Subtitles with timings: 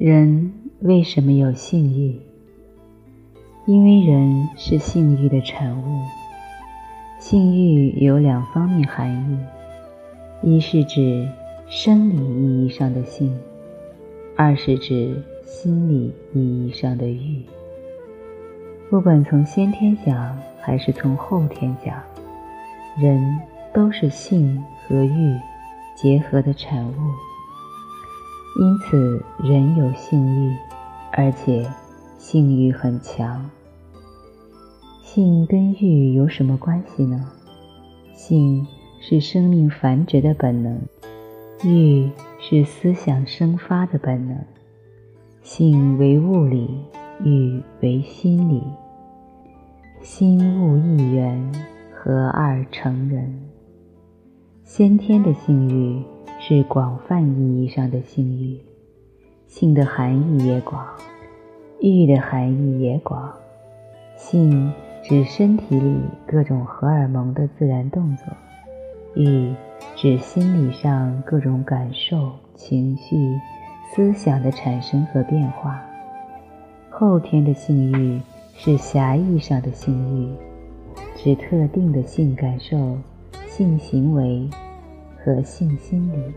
[0.00, 2.20] 人为什么有性欲？
[3.66, 6.00] 因为人是性欲的产物。
[7.18, 9.12] 性欲有两方面含
[10.40, 11.28] 义：一是指
[11.66, 13.36] 生理意义上的性，
[14.36, 17.42] 二是指心理意义上的欲。
[18.88, 22.00] 不管从先天讲还是从后天讲，
[23.00, 23.36] 人
[23.74, 25.36] 都是性和欲
[25.96, 26.94] 结合的产物。
[28.56, 30.56] 因此，人有性欲，
[31.12, 31.68] 而且
[32.16, 33.48] 性欲很强。
[35.02, 37.30] 性跟欲有什么关系呢？
[38.14, 38.66] 性
[39.00, 40.80] 是生命繁殖的本能，
[41.62, 44.36] 欲是思想生发的本能。
[45.42, 46.68] 性为物理，
[47.24, 48.62] 欲为心理。
[50.00, 51.52] 心物一元，
[51.94, 53.40] 合二成人。
[54.64, 56.02] 先天的性欲。
[56.48, 58.58] 是广泛意义上的性欲，
[59.46, 60.82] 性的含义也广，
[61.78, 63.30] 欲的含义也广。
[64.16, 68.24] 性指身体里各种荷尔蒙的自然动作，
[69.14, 69.54] 欲
[69.94, 73.38] 指心理上各种感受、情绪、
[73.92, 75.78] 思想的产生和变化。
[76.88, 78.18] 后天的性欲
[78.54, 80.32] 是狭义上的性欲，
[81.14, 82.96] 指特定的性感受、
[83.46, 84.48] 性行为。
[85.28, 86.32] 和性心理。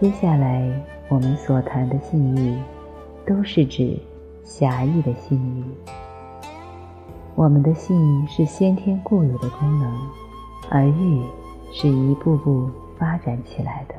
[0.00, 0.70] 接下来
[1.08, 2.56] 我们所谈的性欲，
[3.26, 3.98] 都是指
[4.44, 5.64] 狭义的性欲。
[7.34, 9.92] 我们的性是先天固有的功能，
[10.70, 11.20] 而欲
[11.72, 13.94] 是一步步发展起来的。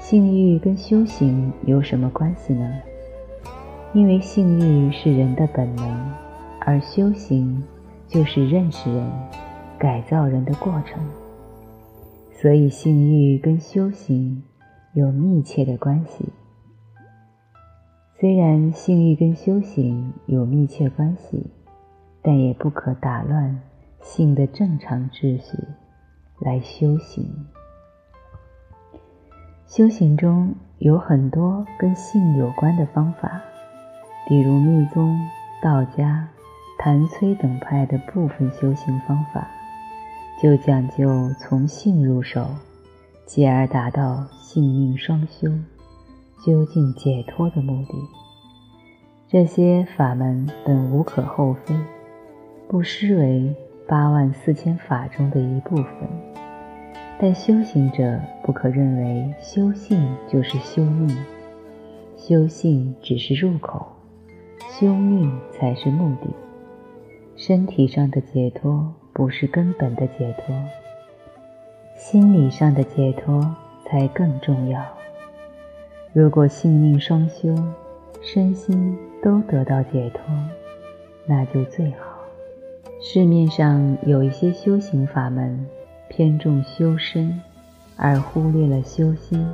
[0.00, 2.72] 性欲跟修行有什么关系呢？
[3.92, 6.10] 因为性欲是人的本能，
[6.60, 7.62] 而修行
[8.08, 9.06] 就是认识人、
[9.78, 10.98] 改造人的过程。
[12.36, 14.42] 所以，性欲跟修行
[14.92, 16.28] 有密切的关系。
[18.18, 21.50] 虽然性欲跟修行有密切关系，
[22.22, 23.60] 但也不可打乱
[24.00, 25.56] 性的正常秩序
[26.40, 27.46] 来修行。
[29.66, 33.40] 修行中有很多跟性有关的方法，
[34.28, 35.18] 比如密宗、
[35.62, 36.28] 道家、
[36.78, 39.48] 谭崔等派的部分修行方法。
[40.42, 42.46] 就讲究从性入手，
[43.24, 45.48] 继而达到性命双修、
[46.44, 47.94] 究竟解脱的目的。
[49.28, 51.74] 这些法门本无可厚非，
[52.68, 53.54] 不失为
[53.88, 55.84] 八万四千法中的一部分。
[57.18, 61.16] 但修行者不可认为修性就是修命，
[62.16, 63.86] 修性只是入口，
[64.68, 66.28] 修命才是目的。
[67.36, 68.92] 身体上的解脱。
[69.14, 70.52] 不是根本的解脱，
[71.96, 73.54] 心理上的解脱
[73.86, 74.84] 才更重要。
[76.12, 77.54] 如果性命双修，
[78.20, 80.20] 身心都得到解脱，
[81.26, 82.18] 那就最好。
[83.00, 85.64] 市面上有一些修行法门，
[86.08, 87.40] 偏重修身，
[87.96, 89.46] 而忽略了修心；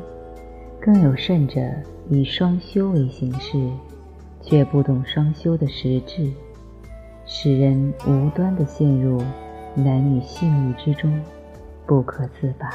[0.81, 1.61] 更有甚者，
[2.09, 3.59] 以双修为形式，
[4.41, 6.33] 却不懂双修的实质，
[7.27, 9.21] 使人无端的陷入。
[9.75, 11.21] 男女性欲之中
[11.87, 12.69] 不可自拔，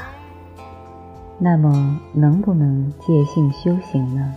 [1.38, 4.32] 那么能不能借性修行呢？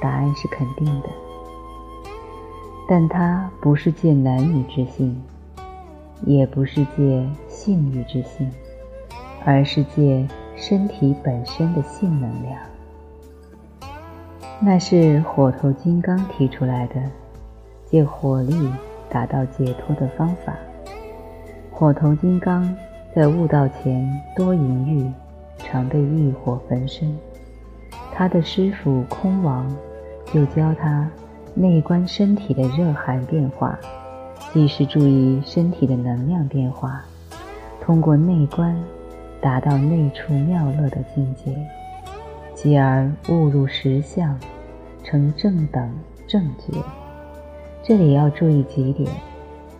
[0.00, 1.08] 答案是肯定的，
[2.88, 5.20] 但它不是借男女之性，
[6.24, 8.48] 也不是借性欲之性，
[9.44, 12.60] 而是借身体本身的性能量。
[14.60, 16.94] 那是火头金刚提出来的，
[17.86, 18.72] 借火力
[19.10, 20.54] 达到解脱的方法。
[21.78, 22.76] 火头金刚
[23.14, 25.12] 在悟道前多淫欲，
[25.58, 27.16] 常被欲火焚身。
[28.12, 29.64] 他的师傅空王
[30.34, 31.08] 就教他
[31.54, 33.78] 内观身体的热寒变化，
[34.52, 37.00] 即是注意身体的能量变化，
[37.80, 38.76] 通过内观
[39.40, 41.56] 达到内处妙乐的境界，
[42.54, 44.36] 继而悟入实相，
[45.04, 45.88] 成正等
[46.26, 46.76] 正觉。
[47.84, 49.08] 这里要注意几点：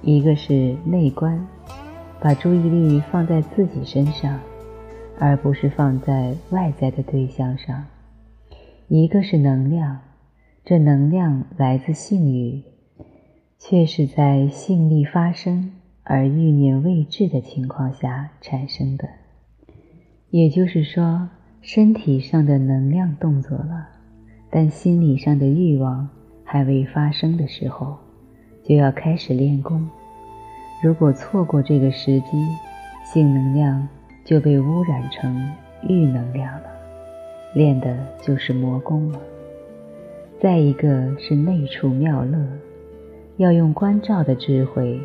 [0.00, 1.44] 一个是内观。
[2.20, 4.40] 把注意力放在自己身上，
[5.18, 7.86] 而不是放在外在的对象上。
[8.88, 10.00] 一个是能量，
[10.64, 12.62] 这能量来自性欲，
[13.58, 15.72] 却是在性力发生
[16.02, 19.08] 而欲念未至的情况下产生的。
[20.30, 21.28] 也就是说，
[21.60, 23.88] 身体上的能量动作了，
[24.50, 26.08] 但心理上的欲望
[26.44, 27.96] 还未发生的时候，
[28.64, 29.88] 就要开始练功。
[30.80, 32.46] 如果错过这个时机，
[33.04, 33.88] 性能量
[34.24, 35.52] 就被污染成
[35.88, 36.70] 欲能量了，
[37.52, 39.18] 练的就是魔功了。
[40.40, 42.38] 再一个是内处妙乐，
[43.38, 45.00] 要用关照的智慧，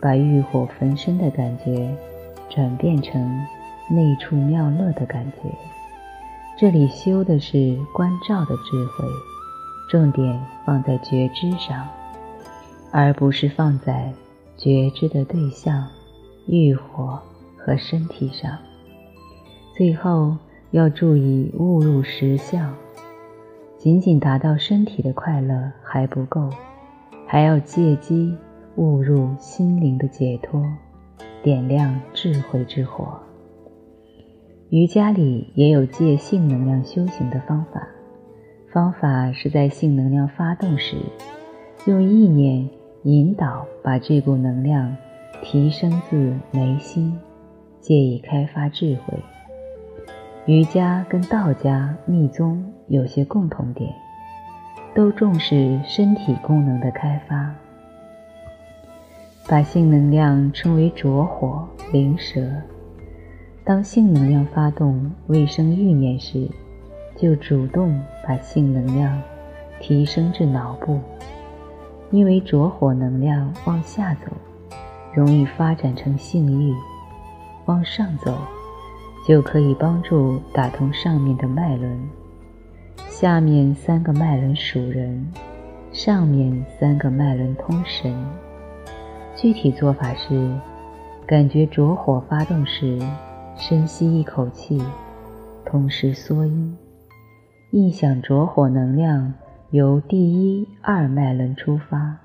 [0.00, 1.92] 把欲火焚身的感觉
[2.48, 3.20] 转变成
[3.90, 5.50] 内处妙乐的感觉。
[6.56, 9.04] 这里修的是关照的智慧，
[9.90, 11.84] 重点放在觉知上，
[12.92, 14.12] 而不是放在
[14.56, 15.86] 觉知的对象
[16.46, 17.20] 欲火
[17.56, 18.58] 和身体上。
[19.76, 20.36] 最后
[20.70, 22.74] 要注意误入实相，
[23.76, 26.50] 仅仅达到身体的快乐还不够，
[27.26, 28.34] 还要借机
[28.76, 30.64] 误入心灵的解脱，
[31.42, 33.20] 点亮智慧之火。
[34.70, 37.86] 瑜伽里也有借性能量修行的方法，
[38.72, 40.96] 方法是在性能量发动时，
[41.86, 42.68] 用意念
[43.06, 44.96] 引导，把这股能量
[45.40, 47.16] 提升自眉心，
[47.80, 49.16] 借以开发智慧。
[50.44, 53.94] 瑜伽跟道家密宗有些共同点，
[54.92, 57.54] 都重视身体功能的开发，
[59.46, 62.44] 把性能量称为浊火灵蛇。
[63.62, 66.48] 当性能量发动未生欲念时，
[67.14, 69.22] 就主动把性能量
[69.78, 70.98] 提升至脑部，
[72.10, 74.32] 因为着火能量往下走，
[75.12, 76.72] 容易发展成性欲；
[77.66, 78.36] 往上走，
[79.26, 82.08] 就可以帮助打通上面的脉轮。
[83.08, 85.26] 下面三个脉轮属人，
[85.92, 88.14] 上面三个脉轮通神。
[89.34, 90.50] 具体做法是，
[91.26, 92.98] 感觉着火发动时。
[93.58, 94.78] 深吸一口气，
[95.64, 96.76] 同时缩阴，
[97.70, 99.32] 意想着火能量
[99.70, 102.16] 由第一、二脉轮出发，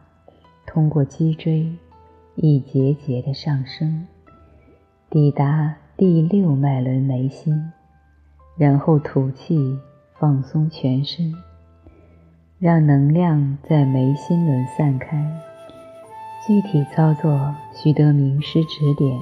[0.66, 1.72] 通过脊椎
[2.36, 4.08] 一节节的上升，
[5.10, 7.72] 抵达第六脉轮眉心，
[8.58, 9.78] 然后吐气
[10.20, 11.34] 放松全身，
[12.60, 15.26] 让能量在眉心轮散开。
[16.48, 19.20] 具体操作需得名师指点。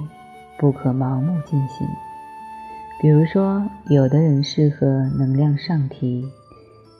[0.61, 1.87] 不可盲目进行。
[2.99, 6.29] 比如说，有的人适合能量上提，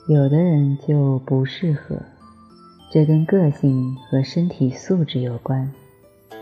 [0.09, 1.95] 有的人就不适合，
[2.89, 5.71] 这跟个性和身体素质有关。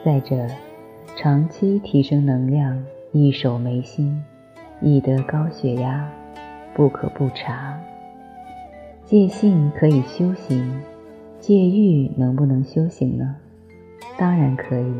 [0.06, 0.48] 再者，
[1.18, 2.82] 长期提升能量，
[3.12, 4.24] 易守眉心，
[4.80, 6.10] 易得高血压，
[6.74, 7.78] 不可不察。
[9.04, 10.82] 戒性可以修行，
[11.42, 13.36] 戒欲能不能修行呢？
[14.18, 14.94] 当然可以。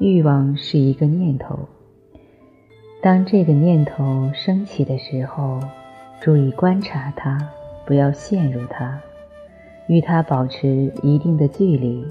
[0.00, 1.68] 欲望是一个念头，
[3.00, 5.60] 当这个念头升起的时候，
[6.22, 7.36] 注意观察它，
[7.84, 8.96] 不要陷入它，
[9.88, 10.68] 与它保持
[11.02, 12.06] 一定的距离，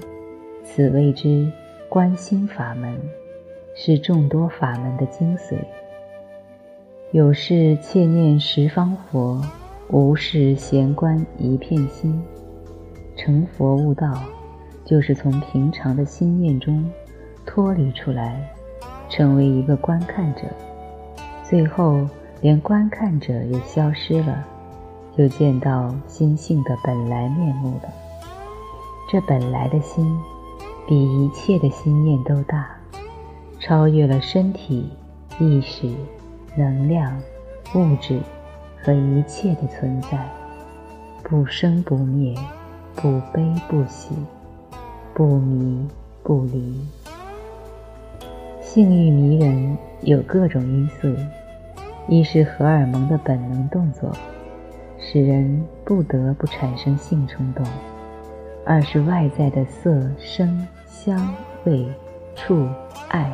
[0.62, 1.50] 此谓之
[1.88, 2.94] 观心法门，
[3.74, 5.56] 是众多法门的精髓。
[7.12, 9.40] 有事切念十方佛，
[9.88, 12.22] 无事闲观一片心。
[13.16, 14.12] 成佛悟道，
[14.84, 16.84] 就是从平常的心念中。
[17.46, 18.46] 脱离出来，
[19.08, 20.42] 成为一个观看者，
[21.42, 22.06] 最后
[22.42, 24.44] 连观看者也消失了，
[25.16, 27.88] 就见到心性的本来面目了。
[29.08, 30.18] 这本来的心，
[30.88, 32.68] 比一切的心念都大，
[33.60, 34.90] 超越了身体、
[35.38, 35.88] 意识、
[36.56, 37.16] 能量、
[37.76, 38.18] 物质
[38.82, 40.28] 和一切的存在，
[41.22, 42.34] 不生不灭，
[42.96, 44.16] 不悲不喜，
[45.14, 45.86] 不迷
[46.24, 46.84] 不离。
[48.60, 51.14] 性欲迷人有各种因素，
[52.08, 54.10] 一是荷尔蒙的本能动作，
[54.98, 57.64] 使人不得不产生性冲动；
[58.66, 61.86] 二是外在的色、声、香、味、
[62.34, 62.68] 触、
[63.08, 63.32] 爱，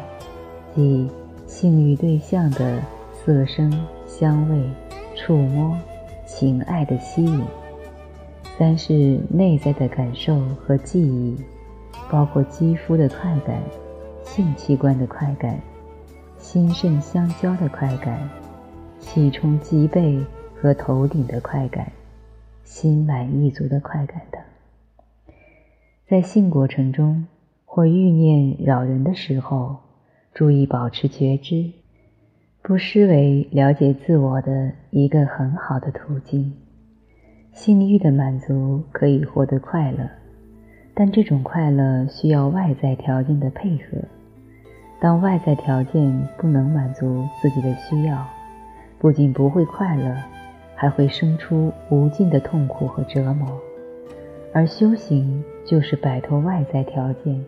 [0.74, 1.10] 即
[1.46, 2.80] 性欲对象的
[3.12, 3.72] 色、声、
[4.06, 4.62] 香味、
[5.16, 5.76] 触摸、
[6.26, 7.40] 情爱的吸引；
[8.58, 11.36] 三是内在的感受和记忆，
[12.10, 13.60] 包括肌肤的快感。
[14.24, 15.58] 性器官的快感，
[16.36, 18.28] 心肾相交的快感，
[18.98, 20.24] 气冲脊背
[20.54, 21.90] 和头顶的快感，
[22.64, 24.42] 心满意足的快感等。
[26.06, 27.26] 在性过程中
[27.64, 29.76] 或欲念扰人的时候，
[30.34, 31.70] 注意保持觉知，
[32.62, 36.52] 不失为了解自我的一个很好的途径。
[37.52, 40.08] 性欲的满足可以获得快乐，
[40.94, 43.98] 但这种快乐需要外在条件的配合。
[45.00, 48.26] 当外在条件不能满足自己的需要，
[49.00, 50.16] 不仅不会快乐，
[50.74, 53.48] 还会生出无尽的痛苦和折磨。
[54.52, 57.44] 而修行就是摆脱外在条件，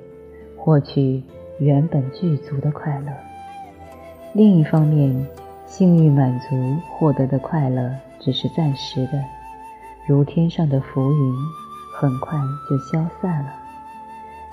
[0.57, 1.23] 获取
[1.59, 3.13] 原本具足的快乐。
[4.33, 5.27] 另一方面，
[5.67, 7.91] 性欲满足获得的快乐
[8.21, 9.13] 只是暂时的，
[10.07, 11.35] 如天上的浮云，
[11.97, 12.39] 很快
[12.69, 13.51] 就消散了；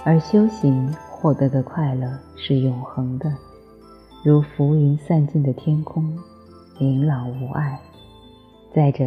[0.04, 3.32] 而修行获得的快乐是永恒的，
[4.24, 6.18] 如浮云散尽的天空，
[6.80, 7.80] 明朗无碍。
[8.72, 9.04] 再者，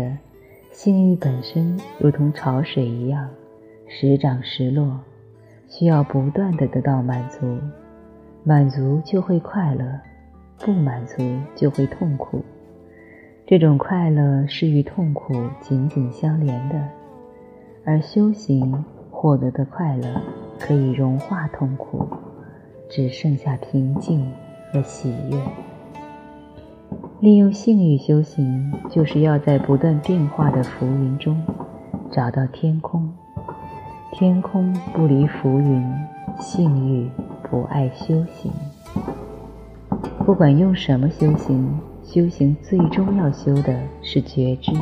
[0.73, 3.29] 性欲本身如同潮水一样，
[3.87, 4.99] 时涨时落，
[5.69, 7.59] 需要不断的得到满足，
[8.43, 10.01] 满足就会快乐，
[10.59, 11.23] 不满足
[11.55, 12.43] 就会痛苦。
[13.47, 16.89] 这种快乐是与痛苦紧紧相连的，
[17.85, 20.21] 而修行获得的快乐
[20.59, 22.09] 可以融化痛苦，
[22.89, 24.29] 只剩下平静
[24.73, 25.70] 和喜悦。
[27.21, 31.39] 利用性欲修行，就是要在不断变化的浮云中
[32.11, 33.13] 找到天空。
[34.11, 35.85] 天空不离浮云，
[36.41, 37.11] 性欲
[37.43, 38.51] 不爱修行。
[40.25, 44.73] 不管用什么修行，修行最终要修的是觉知，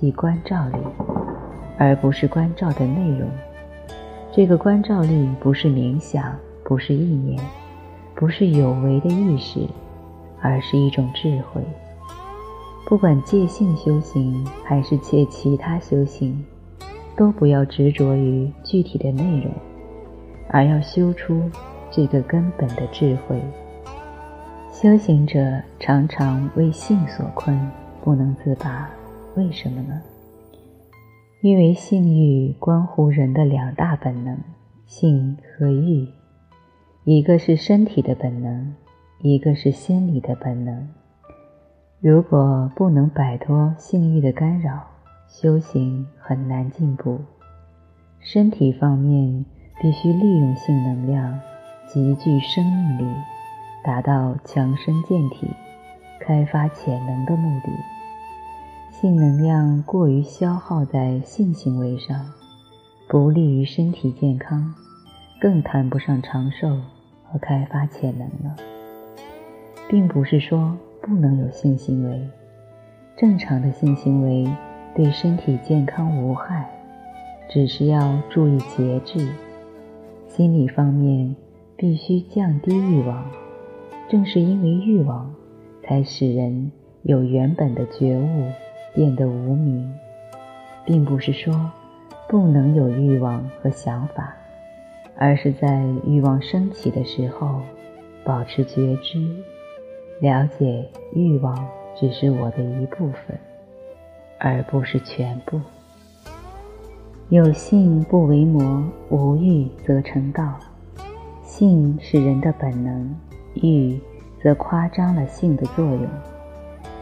[0.00, 0.78] 即观照力，
[1.78, 3.28] 而不是关照的内容。
[4.32, 6.24] 这个观照力不是冥想，
[6.64, 7.40] 不是意念，
[8.16, 9.60] 不是有为的意识。
[10.42, 11.62] 而是一种智慧。
[12.84, 16.44] 不管借性修行还是借其他修行，
[17.16, 19.50] 都不要执着于具体的内容，
[20.48, 21.48] 而要修出
[21.90, 23.40] 这个根本的智慧。
[24.70, 27.58] 修行者常常为性所困，
[28.02, 28.90] 不能自拔。
[29.36, 30.02] 为什么呢？
[31.40, 34.38] 因为性欲关乎人的两大本能：
[34.86, 36.06] 性和欲。
[37.04, 38.74] 一个是身体的本能。
[39.24, 40.88] 一个是心理的本能，
[42.00, 44.82] 如果不能摆脱性欲的干扰，
[45.28, 47.20] 修行很难进步。
[48.18, 49.44] 身体方面
[49.80, 51.38] 必须利用性能量，
[51.86, 53.14] 极具生命力，
[53.84, 55.48] 达到强身健体、
[56.18, 57.70] 开发潜能的目的。
[58.90, 62.26] 性能量过于消耗在性行为上，
[63.08, 64.74] 不利于身体健康，
[65.40, 66.68] 更谈不上长寿
[67.22, 68.56] 和开发潜能了。
[69.92, 72.26] 并不是说不能有性行为，
[73.14, 74.50] 正常的性行为
[74.94, 76.66] 对身体健康无害，
[77.46, 79.28] 只是要注意节制。
[80.26, 81.36] 心理方面
[81.76, 83.22] 必须降低欲望，
[84.08, 85.30] 正是因为欲望，
[85.82, 86.72] 才使人
[87.02, 88.50] 有原本的觉悟，
[88.94, 89.92] 变得无明。
[90.86, 91.70] 并不是说
[92.30, 94.34] 不能有欲望和想法，
[95.18, 97.60] 而是在欲望升起的时候，
[98.24, 99.20] 保持觉知。
[100.22, 101.52] 了解欲望
[101.96, 103.36] 只是我的一部分，
[104.38, 105.60] 而不是全部。
[107.28, 110.54] 有性不为魔，无欲则成道。
[111.42, 113.12] 性是人的本能，
[113.54, 113.98] 欲
[114.40, 116.06] 则夸张了性的作用。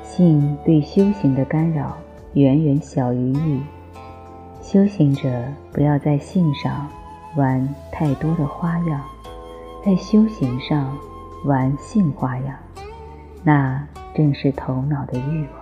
[0.03, 1.99] 性对修行的干扰
[2.33, 3.61] 远远小于欲。
[4.63, 6.89] 修行者不要在性上
[7.37, 9.05] 玩太多的花样，
[9.85, 10.97] 在修行上
[11.45, 12.57] 玩性花样。
[13.43, 15.60] 那正是头脑的欲望。